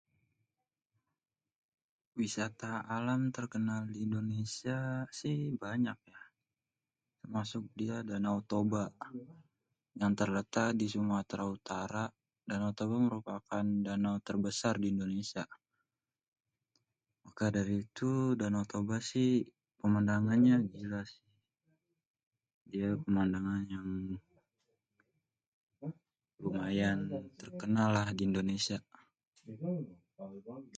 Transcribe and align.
Wisata 2.19 2.85
alam 2.97 3.33
terkenal 3.35 3.87
di 3.93 4.05
indonesia 4.05 5.07
si 5.09 5.31
banyak 5.57 5.97
ya, 6.13 6.21
termasuk 7.21 7.63
dia 7.73 8.03
Danau 8.05 8.43
Toba 8.45 8.85
yang 9.97 10.13
terletak 10.13 10.77
di 10.77 10.85
Sumatera 10.91 11.43
Utara, 11.49 12.05
Danau 12.47 12.71
Toba 12.77 12.95
merupakan 12.99 13.63
danau 13.87 14.17
tebesar 14.25 14.75
di 14.77 14.87
Indonesia, 14.93 15.41
karna 17.37 17.63
itu 17.65 18.35
Danau 18.37 18.65
Toba 18.69 19.01
si 19.01 19.41
pemandangannye 19.81 20.57
gila 20.71 21.01
sih 21.07 21.25
ye 22.71 22.87
pemandangan, 23.01 24.13
lumayan 26.43 26.99
terkenal 27.39 27.89
lah 27.91 28.07
di 28.15 28.23
indonesia. 28.29 28.77